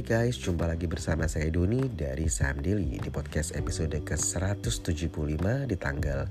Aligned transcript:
Hai 0.00 0.32
guys, 0.32 0.40
jumpa 0.40 0.64
lagi 0.64 0.88
bersama 0.88 1.28
saya 1.28 1.52
Doni 1.52 1.84
dari 1.92 2.24
Sam 2.24 2.64
Daily 2.64 2.96
di 2.96 3.12
podcast 3.12 3.52
episode 3.52 4.00
ke-175 4.00 5.44
di 5.68 5.76
tanggal 5.76 6.24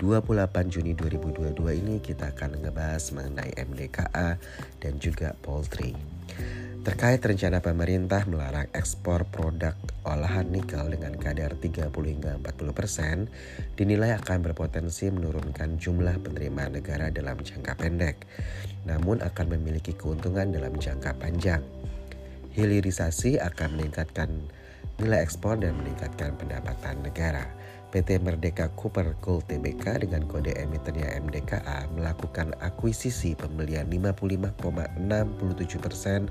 28 0.00 0.48
Juni 0.72 0.96
2022 0.96 1.52
ini 1.84 2.00
kita 2.00 2.32
akan 2.32 2.64
ngebahas 2.64 3.04
mengenai 3.12 3.52
MDKA 3.60 4.40
dan 4.80 4.96
juga 4.96 5.36
poultry. 5.36 5.92
Terkait 6.80 7.20
rencana 7.20 7.60
pemerintah 7.60 8.24
melarang 8.24 8.72
ekspor 8.72 9.28
produk 9.28 9.76
olahan 10.08 10.48
nikel 10.48 10.88
dengan 10.88 11.12
kadar 11.20 11.60
30 11.60 11.92
hingga 11.92 12.40
40 12.40 12.72
persen, 12.72 13.28
dinilai 13.76 14.16
akan 14.16 14.48
berpotensi 14.48 15.12
menurunkan 15.12 15.76
jumlah 15.76 16.24
penerimaan 16.24 16.80
negara 16.80 17.12
dalam 17.12 17.36
jangka 17.36 17.76
pendek, 17.76 18.24
namun 18.88 19.20
akan 19.20 19.60
memiliki 19.60 19.92
keuntungan 19.92 20.48
dalam 20.48 20.72
jangka 20.80 21.20
panjang. 21.20 21.79
Hilirisasi 22.50 23.38
akan 23.38 23.78
meningkatkan 23.78 24.30
nilai 24.98 25.22
ekspor 25.22 25.54
dan 25.62 25.78
meningkatkan 25.78 26.34
pendapatan 26.34 26.98
negara. 27.00 27.46
PT 27.90 28.22
Merdeka 28.22 28.70
Cooper 28.78 29.18
Gold 29.18 29.50
Tbk 29.50 30.06
dengan 30.06 30.22
kode 30.30 30.54
emitennya 30.54 31.10
MDKA 31.26 31.90
melakukan 31.94 32.54
akuisisi 32.62 33.34
pembelian 33.34 33.90
55,67 33.90 35.82
persen 35.82 36.30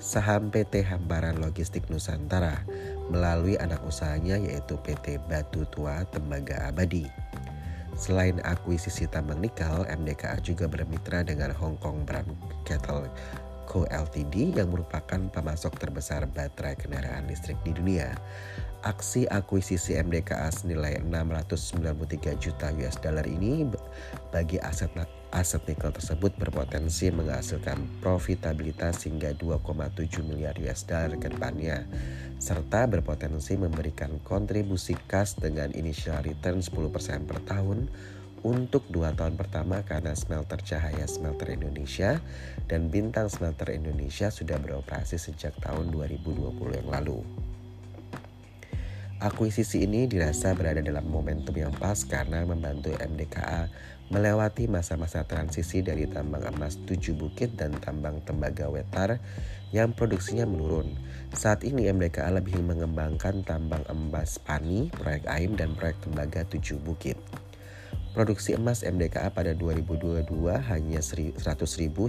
saham 0.00 0.48
PT 0.48 0.80
Hamparan 0.84 1.40
Logistik 1.44 1.88
Nusantara 1.92 2.64
melalui 3.12 3.60
anak 3.60 3.84
usahanya 3.84 4.40
yaitu 4.40 4.80
PT 4.80 5.20
Batu 5.28 5.68
Tua 5.68 6.08
Tembaga 6.08 6.72
Abadi. 6.72 7.04
Selain 7.94 8.40
akuisisi 8.42 9.06
tambang 9.06 9.38
nikel, 9.38 9.86
MDKA 9.86 10.40
juga 10.42 10.66
bermitra 10.66 11.22
dengan 11.22 11.52
Hong 11.54 11.78
Kong 11.78 12.02
Bram 12.02 12.26
Cattle 12.66 13.06
Co 13.64 13.88
Ltd 13.88 14.56
yang 14.56 14.70
merupakan 14.70 15.20
pemasok 15.32 15.80
terbesar 15.80 16.28
baterai 16.30 16.76
kendaraan 16.78 17.26
listrik 17.26 17.58
di 17.66 17.72
dunia. 17.72 18.14
Aksi 18.84 19.24
akuisisi 19.24 19.96
MDKA 19.96 20.52
senilai 20.52 21.00
693 21.00 22.36
juta 22.36 22.68
US 22.76 23.00
dollar 23.00 23.24
ini 23.24 23.64
bagi 24.28 24.60
aset 24.60 24.92
aset 25.32 25.64
nikel 25.64 25.90
tersebut 25.90 26.36
berpotensi 26.36 27.08
menghasilkan 27.08 27.80
profitabilitas 28.04 29.08
hingga 29.08 29.32
2,7 29.40 30.20
miliar 30.22 30.54
US 30.60 30.84
dollar 30.84 31.16
ke 31.16 31.32
depannya 31.32 31.88
serta 32.38 32.84
berpotensi 32.84 33.56
memberikan 33.56 34.20
kontribusi 34.20 34.92
kas 35.08 35.32
dengan 35.40 35.72
initial 35.72 36.20
return 36.20 36.60
10% 36.60 37.24
per 37.24 37.40
tahun 37.48 37.88
untuk 38.44 38.84
dua 38.92 39.16
tahun 39.16 39.40
pertama 39.40 39.80
karena 39.88 40.12
smelter 40.12 40.60
Cahaya 40.60 41.08
Smelter 41.08 41.48
Indonesia 41.48 42.20
dan 42.68 42.92
Bintang 42.92 43.32
Smelter 43.32 43.72
Indonesia 43.72 44.28
sudah 44.28 44.60
beroperasi 44.60 45.16
sejak 45.16 45.56
tahun 45.64 45.88
2020 45.88 46.52
yang 46.84 46.88
lalu. 46.92 47.24
Akuisisi 49.24 49.88
ini 49.88 50.04
dirasa 50.04 50.52
berada 50.52 50.84
dalam 50.84 51.08
momentum 51.08 51.56
yang 51.56 51.72
pas 51.72 51.96
karena 52.04 52.44
membantu 52.44 52.92
MDKA 52.92 53.72
melewati 54.12 54.68
masa-masa 54.68 55.24
transisi 55.24 55.80
dari 55.80 56.04
tambang 56.04 56.44
emas 56.44 56.76
tujuh 56.84 57.16
bukit 57.16 57.56
dan 57.56 57.72
tambang 57.80 58.20
tembaga 58.28 58.68
wetar 58.68 59.16
yang 59.72 59.96
produksinya 59.96 60.44
menurun. 60.44 60.92
Saat 61.32 61.64
ini 61.64 61.88
MDKA 61.88 62.36
lebih 62.36 62.60
mengembangkan 62.60 63.40
tambang 63.48 63.88
emas 63.88 64.36
Pani, 64.36 64.92
proyek 64.92 65.24
AIM, 65.24 65.56
dan 65.56 65.72
proyek 65.72 66.04
tembaga 66.04 66.44
tujuh 66.44 66.76
bukit. 66.84 67.16
Produksi 68.14 68.54
emas 68.54 68.86
MDKA 68.86 69.34
pada 69.34 69.58
2022 69.58 70.30
hanya 70.70 71.00
100.000 71.02 71.34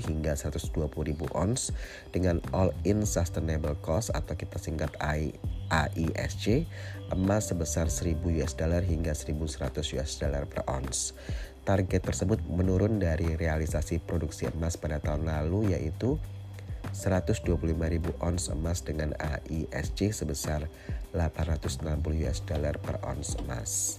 hingga 0.05 0.37
120.000 0.37 0.85
ons 1.33 1.73
dengan 2.13 2.37
all-in 2.53 3.09
sustainable 3.09 3.73
cost 3.81 4.13
atau 4.13 4.37
kita 4.37 4.61
singkat 4.61 4.93
AISC 5.01 6.69
emas 7.09 7.49
sebesar 7.49 7.89
1.000 7.89 8.21
US 8.21 8.53
dollar 8.53 8.85
hingga 8.85 9.17
1.100 9.17 9.97
US 9.97 10.11
dollar 10.21 10.45
per 10.45 10.61
ons. 10.69 11.17
Target 11.65 12.05
tersebut 12.05 12.37
menurun 12.53 13.01
dari 13.01 13.33
realisasi 13.33 13.97
produksi 13.97 14.45
emas 14.53 14.77
pada 14.77 15.01
tahun 15.01 15.25
lalu 15.25 15.73
yaitu 15.73 16.21
125.000 16.93 17.73
ons 18.21 18.43
emas 18.53 18.85
dengan 18.85 19.17
AISC 19.17 20.13
sebesar 20.13 20.69
860 21.17 21.81
US 22.29 22.39
dollar 22.45 22.77
per 22.77 23.01
ons 23.01 23.41
emas. 23.41 23.97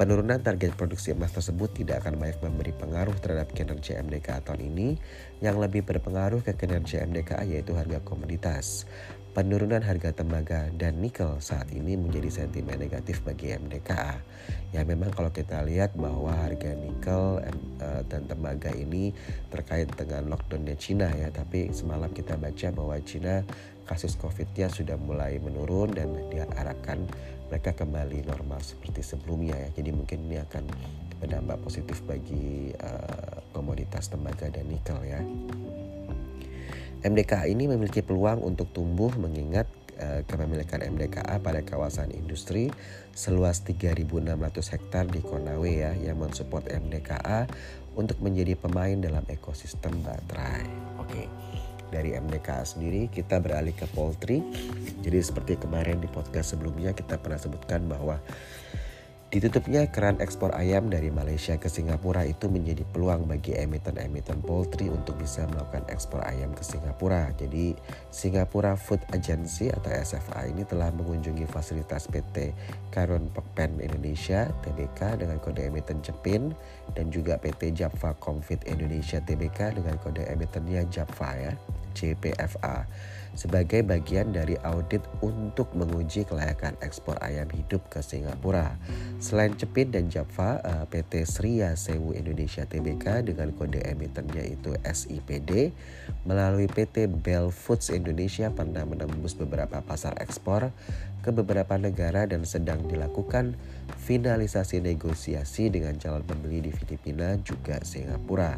Penurunan 0.00 0.40
target 0.40 0.80
produksi 0.80 1.12
emas 1.12 1.28
tersebut 1.36 1.76
tidak 1.76 2.00
akan 2.00 2.16
banyak 2.16 2.40
memberi 2.40 2.72
pengaruh 2.72 3.12
terhadap 3.20 3.52
kinerja 3.52 4.00
MDKA 4.00 4.40
tahun 4.40 4.72
ini. 4.72 4.96
Yang 5.44 5.56
lebih 5.60 5.84
berpengaruh 5.84 6.40
ke 6.40 6.56
kinerja 6.56 7.04
MDKA 7.04 7.44
yaitu 7.44 7.76
harga 7.76 8.00
komoditas. 8.00 8.88
Penurunan 9.36 9.84
harga 9.84 10.16
tembaga 10.16 10.72
dan 10.72 11.04
nikel 11.04 11.36
saat 11.44 11.68
ini 11.76 12.00
menjadi 12.00 12.32
sentimen 12.32 12.80
negatif 12.80 13.20
bagi 13.20 13.52
MDKA. 13.52 14.16
Ya 14.72 14.88
memang 14.88 15.12
kalau 15.12 15.36
kita 15.36 15.60
lihat 15.68 15.92
bahwa 15.92 16.32
harga 16.32 16.72
nikel 16.80 17.44
eh, 17.44 18.00
dan 18.08 18.24
tembaga 18.24 18.72
ini 18.72 19.12
terkait 19.52 19.92
dengan 20.00 20.32
lockdownnya 20.32 20.80
Cina 20.80 21.12
ya. 21.12 21.28
Tapi 21.28 21.76
semalam 21.76 22.08
kita 22.08 22.40
baca 22.40 22.72
bahwa 22.72 22.96
Cina 23.04 23.44
kasus 23.84 24.16
COVID-nya 24.16 24.72
sudah 24.72 24.96
mulai 24.96 25.36
menurun 25.44 25.92
dan 25.92 26.08
diharapkan 26.32 27.04
mereka 27.50 27.74
kembali 27.74 28.30
normal 28.30 28.62
seperti 28.62 29.02
sebelumnya 29.02 29.58
ya. 29.58 29.68
Jadi 29.74 29.90
mungkin 29.90 30.30
ini 30.30 30.38
akan 30.38 30.64
berdampak 31.18 31.58
positif 31.60 32.00
bagi 32.06 32.70
uh, 32.78 33.42
komoditas 33.50 34.06
tembaga 34.08 34.46
dan 34.48 34.70
nikel 34.70 34.96
ya. 35.02 35.20
MDKA 37.00 37.50
ini 37.50 37.66
memiliki 37.66 38.06
peluang 38.06 38.40
untuk 38.40 38.70
tumbuh 38.70 39.10
mengingat 39.18 39.66
uh, 39.98 40.22
kepemilikan 40.24 40.80
MDKA 40.80 41.42
pada 41.42 41.60
kawasan 41.66 42.14
industri 42.14 42.70
seluas 43.12 43.66
3.600 43.66 44.30
hektar 44.72 45.04
di 45.10 45.18
Konawe 45.18 45.66
ya 45.66 45.92
yang 45.98 46.22
mensupport 46.22 46.70
MDKA 46.70 47.50
untuk 47.98 48.22
menjadi 48.22 48.54
pemain 48.54 48.96
dalam 48.96 49.26
ekosistem 49.26 49.98
baterai. 50.06 50.64
Oke. 51.02 51.26
Okay 51.26 51.59
dari 51.90 52.14
MDK 52.14 52.48
sendiri 52.62 53.10
kita 53.10 53.42
beralih 53.42 53.74
ke 53.74 53.84
poultry. 53.90 54.40
Jadi 55.02 55.18
seperti 55.20 55.58
kemarin 55.58 55.98
di 55.98 56.08
podcast 56.08 56.54
sebelumnya 56.56 56.94
kita 56.94 57.18
pernah 57.18 57.36
sebutkan 57.36 57.90
bahwa 57.90 58.16
Ditutupnya 59.30 59.86
keran 59.86 60.18
ekspor 60.18 60.50
ayam 60.58 60.90
dari 60.90 61.06
Malaysia 61.06 61.54
ke 61.54 61.70
Singapura 61.70 62.26
itu 62.26 62.50
menjadi 62.50 62.82
peluang 62.82 63.30
bagi 63.30 63.54
emiten-emiten 63.54 64.42
poultry 64.42 64.90
untuk 64.90 65.22
bisa 65.22 65.46
melakukan 65.46 65.86
ekspor 65.86 66.18
ayam 66.26 66.50
ke 66.50 66.66
Singapura. 66.66 67.30
Jadi 67.38 67.78
Singapura 68.10 68.74
Food 68.74 68.98
Agency 69.14 69.70
atau 69.70 69.86
SFA 69.86 70.50
ini 70.50 70.66
telah 70.66 70.90
mengunjungi 70.90 71.46
fasilitas 71.46 72.10
PT 72.10 72.50
Karun 72.90 73.30
Pekpen 73.30 73.78
Indonesia 73.78 74.50
TBK 74.66 75.22
dengan 75.22 75.38
kode 75.38 75.62
emiten 75.62 76.02
Jepin 76.02 76.50
dan 76.98 77.14
juga 77.14 77.38
PT 77.38 77.70
Japfa 77.78 78.18
Confit 78.18 78.66
Indonesia 78.66 79.22
TBK 79.22 79.78
dengan 79.78 79.94
kode 80.02 80.26
emitennya 80.26 80.82
Japfa 80.90 81.38
ya, 81.38 81.54
JPFA 81.94 82.82
sebagai 83.34 83.86
bagian 83.86 84.34
dari 84.34 84.58
audit 84.66 85.02
untuk 85.22 85.70
menguji 85.78 86.26
kelayakan 86.26 86.74
ekspor 86.82 87.14
ayam 87.22 87.46
hidup 87.54 87.82
ke 87.86 88.02
Singapura. 88.02 88.74
Selain 89.20 89.52
Cepit 89.52 89.92
dan 89.92 90.08
Java, 90.08 90.64
eh, 90.64 90.84
PT 90.88 91.28
Sria 91.28 91.76
Sewu 91.76 92.16
Indonesia 92.16 92.64
Tbk 92.64 93.20
dengan 93.28 93.52
kode 93.52 93.84
emitennya 93.84 94.48
itu 94.48 94.72
SIPD 94.80 95.76
melalui 96.24 96.64
PT 96.64 97.04
Bell 97.04 97.52
Foods 97.52 97.92
Indonesia 97.92 98.48
pernah 98.48 98.80
menembus 98.88 99.36
beberapa 99.36 99.84
pasar 99.84 100.16
ekspor 100.24 100.72
ke 101.20 101.36
beberapa 101.36 101.76
negara 101.76 102.24
dan 102.24 102.48
sedang 102.48 102.80
dilakukan 102.88 103.60
finalisasi 104.00 104.80
negosiasi 104.80 105.68
dengan 105.68 106.00
calon 106.00 106.24
pembeli 106.24 106.64
di 106.64 106.72
Filipina 106.72 107.36
juga 107.44 107.76
Singapura. 107.84 108.56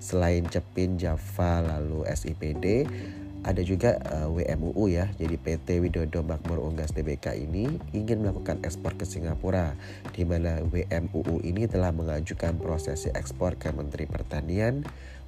Selain 0.00 0.48
Cepin, 0.48 0.96
Java, 0.96 1.60
lalu 1.60 2.08
SIPD, 2.08 2.88
ada 3.46 3.62
juga 3.62 4.02
uh, 4.10 4.26
eh, 4.34 4.58
WMUU 4.58 4.90
ya. 4.90 5.06
Jadi 5.14 5.38
PT 5.38 5.78
Widodo 5.78 6.26
Makmur 6.26 6.58
Unggas 6.58 6.90
Tbk 6.90 7.38
ini 7.38 7.78
ingin 7.94 8.26
melakukan 8.26 8.58
ekspor 8.66 8.98
ke 8.98 9.06
Singapura 9.06 9.78
di 10.10 10.26
mana 10.26 10.58
WMUU 10.66 11.46
ini 11.46 11.70
telah 11.70 11.94
mengajukan 11.94 12.58
prosesi 12.58 13.06
ekspor 13.14 13.54
ke 13.54 13.70
Menteri 13.70 14.10
Pertanian 14.10 14.82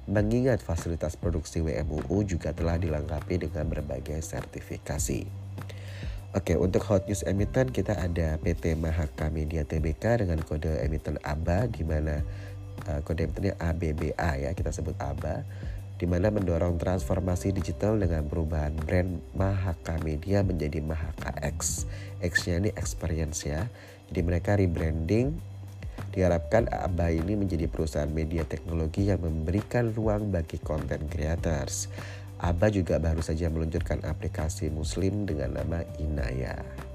mengingat 0.09 0.59
fasilitas 0.59 1.15
produksi 1.15 1.63
WMUU 1.63 2.27
juga 2.27 2.51
telah 2.51 2.75
dilengkapi 2.75 3.47
dengan 3.47 3.71
berbagai 3.71 4.19
sertifikasi. 4.19 5.23
Oke, 6.29 6.53
untuk 6.59 6.85
hot 6.85 7.09
news 7.09 7.25
emiten 7.25 7.73
kita 7.73 7.97
ada 7.97 8.37
PT 8.37 8.77
Mahaka 8.77 9.33
Media 9.33 9.65
Tbk 9.65 10.27
dengan 10.27 10.43
kode 10.45 10.77
emiten 10.85 11.17
ABA 11.25 11.73
di 11.73 11.81
mana 11.81 12.21
uh, 12.85 13.01
kode 13.01 13.25
emitennya 13.25 13.57
ABBA 13.57 14.29
ya, 14.37 14.49
kita 14.53 14.69
sebut 14.69 14.93
ABA 15.01 15.41
di 15.99 16.07
mana 16.07 16.31
mendorong 16.31 16.79
transformasi 16.79 17.51
digital 17.51 17.99
dengan 17.99 18.23
perubahan 18.25 18.73
brand 18.79 19.19
Mahaka 19.35 19.99
Media 19.99 20.39
menjadi 20.41 20.79
Mahaka 20.79 21.35
X. 21.43 21.83
X-nya 22.23 22.63
ini 22.63 22.69
experience 22.79 23.43
ya. 23.43 23.67
Jadi 24.07 24.21
mereka 24.23 24.55
rebranding 24.55 25.35
Diharapkan 26.09 26.65
ABA 26.71 27.21
ini 27.21 27.37
menjadi 27.37 27.69
perusahaan 27.69 28.09
media 28.09 28.41
teknologi 28.41 29.13
yang 29.13 29.21
memberikan 29.21 29.93
ruang 29.93 30.33
bagi 30.33 30.57
content 30.57 31.05
creators. 31.05 31.85
ABA 32.41 32.81
juga 32.81 32.97
baru 32.97 33.21
saja 33.21 33.51
meluncurkan 33.51 34.01
aplikasi 34.07 34.71
Muslim 34.73 35.27
dengan 35.29 35.59
nama 35.59 35.85
Inaya. 36.01 36.88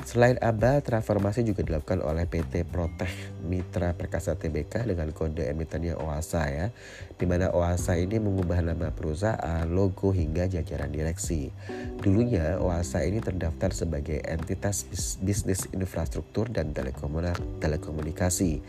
Selain 0.00 0.40
ABA, 0.40 0.80
transformasi 0.80 1.44
juga 1.44 1.60
dilakukan 1.60 2.00
oleh 2.00 2.24
PT 2.24 2.64
Proteh 2.64 3.10
Mitra 3.44 3.92
Perkasa 3.92 4.32
Tbk 4.32 4.88
dengan 4.88 5.12
kode 5.12 5.44
emitennya 5.44 6.00
OASA 6.00 6.42
ya. 6.48 6.66
Di 7.20 7.28
mana 7.28 7.52
OASA 7.52 8.00
ini 8.00 8.16
mengubah 8.16 8.64
nama 8.64 8.90
perusahaan, 8.90 9.68
logo 9.68 10.10
hingga 10.10 10.48
jajaran 10.48 10.88
direksi. 10.88 11.52
Dulunya 12.00 12.56
OASA 12.56 13.04
ini 13.04 13.20
terdaftar 13.20 13.76
sebagai 13.76 14.24
entitas 14.24 14.88
bisnis 15.20 15.68
infrastruktur 15.76 16.48
dan 16.48 16.72
telekomunikasi 17.60 18.64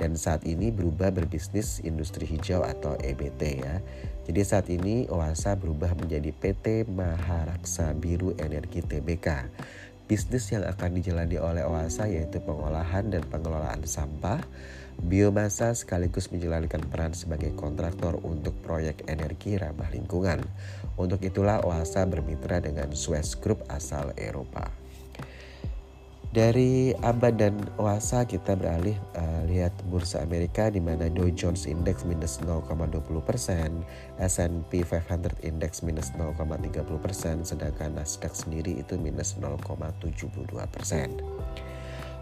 dan 0.00 0.16
saat 0.16 0.48
ini 0.48 0.72
berubah 0.72 1.12
berbisnis 1.12 1.84
industri 1.84 2.24
hijau 2.24 2.64
atau 2.64 2.96
EBT 2.96 3.42
ya. 3.60 3.84
Jadi 4.24 4.40
saat 4.40 4.66
ini 4.72 5.04
OASA 5.12 5.60
berubah 5.60 5.92
menjadi 5.92 6.32
PT 6.32 6.88
Maharaksa 6.88 7.92
Biru 7.92 8.32
Energi 8.40 8.80
Tbk. 8.80 9.28
Bisnis 10.10 10.50
yang 10.50 10.66
akan 10.66 10.98
dijalani 10.98 11.38
oleh 11.38 11.62
OASA 11.62 12.10
yaitu 12.10 12.42
pengolahan 12.42 13.14
dan 13.14 13.22
pengelolaan 13.30 13.86
sampah, 13.86 14.42
biomasa 14.98 15.70
sekaligus 15.70 16.34
menjalankan 16.34 16.82
peran 16.90 17.14
sebagai 17.14 17.54
kontraktor 17.54 18.18
untuk 18.26 18.58
proyek 18.58 19.06
energi 19.06 19.54
ramah 19.54 19.86
lingkungan. 19.94 20.42
Untuk 20.98 21.22
itulah 21.22 21.62
OASA 21.62 22.10
bermitra 22.10 22.58
dengan 22.58 22.90
Suez 22.90 23.38
Group 23.38 23.62
asal 23.70 24.10
Eropa. 24.18 24.89
Dari 26.30 26.94
ABA 26.94 27.34
dan 27.34 27.58
OASA 27.74 28.22
kita 28.22 28.54
beralih 28.54 28.94
uh, 29.18 29.42
lihat 29.50 29.74
bursa 29.90 30.22
Amerika 30.22 30.70
di 30.70 30.78
mana 30.78 31.10
Dow 31.10 31.26
Jones 31.26 31.66
Index 31.66 32.06
minus 32.06 32.38
0,20 32.46 33.02
persen, 33.26 33.82
S&P 34.14 34.86
500 34.86 35.42
Index 35.42 35.82
minus 35.82 36.14
0,30 36.14 36.86
persen, 37.02 37.42
sedangkan 37.42 37.98
Nasdaq 37.98 38.30
sendiri 38.30 38.78
itu 38.78 38.94
minus 38.94 39.34
0,72 39.42 40.30
persen. 40.70 41.18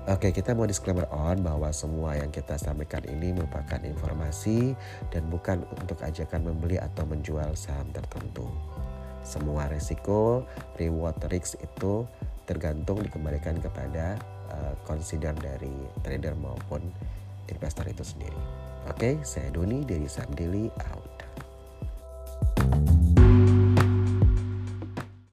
Oke, 0.09 0.33
kita 0.33 0.57
mau 0.57 0.65
disclaimer 0.65 1.05
on 1.13 1.45
bahwa 1.45 1.69
semua 1.69 2.17
yang 2.17 2.33
kita 2.33 2.57
sampaikan 2.57 3.05
ini 3.05 3.37
merupakan 3.37 3.77
informasi 3.85 4.73
dan 5.13 5.29
bukan 5.29 5.69
untuk 5.77 6.01
ajakan 6.01 6.49
membeli 6.49 6.81
atau 6.81 7.05
menjual 7.05 7.53
saham 7.53 7.93
tertentu. 7.93 8.49
Semua 9.21 9.69
resiko, 9.69 10.49
reward, 10.81 11.21
risk 11.29 11.61
itu 11.61 12.09
tergantung 12.49 13.05
dikembalikan 13.05 13.61
kepada 13.61 14.17
uh, 14.49 14.73
consider 14.89 15.37
dari 15.37 15.77
trader 16.01 16.33
maupun 16.41 16.81
investor 17.53 17.85
itu 17.85 18.01
sendiri. 18.01 18.41
Oke, 18.89 19.21
saya 19.21 19.53
Doni 19.53 19.85
dari 19.85 20.09
Saham 20.09 20.33
Daily 20.33 20.73